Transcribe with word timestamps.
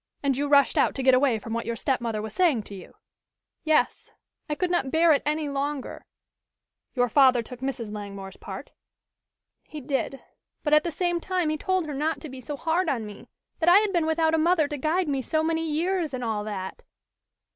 "And 0.23 0.35
you 0.35 0.47
rushed 0.47 0.79
out 0.79 0.95
to 0.95 1.03
get 1.03 1.13
away 1.13 1.37
from 1.37 1.53
what 1.53 1.67
your 1.67 1.75
stepmother 1.75 2.23
was 2.23 2.33
saying 2.33 2.63
to 2.63 2.73
you?" 2.73 2.95
"Yes. 3.63 4.09
I 4.49 4.55
could 4.55 4.71
not 4.71 4.89
bear 4.89 5.11
it 5.11 5.21
any 5.27 5.47
longer." 5.47 6.07
"Your 6.95 7.07
father 7.07 7.43
took 7.43 7.59
Mrs. 7.59 7.91
Langmore's 7.93 8.37
part?" 8.37 8.71
"He 9.61 9.79
did, 9.79 10.19
but 10.63 10.73
at 10.73 10.83
the 10.83 10.89
same 10.89 11.19
time 11.19 11.49
he 11.49 11.55
told 11.57 11.85
her 11.85 11.93
not 11.93 12.19
to 12.21 12.29
be 12.29 12.41
so 12.41 12.57
hard 12.57 12.89
on 12.89 13.05
me 13.05 13.29
that 13.59 13.69
I 13.69 13.77
had 13.77 13.93
been 13.93 14.07
without 14.07 14.33
a 14.33 14.39
mother 14.39 14.67
to 14.69 14.77
guide 14.79 15.07
me 15.07 15.21
so 15.21 15.43
many 15.43 15.69
years, 15.69 16.15
and 16.15 16.23
all 16.23 16.43
that." 16.45 16.81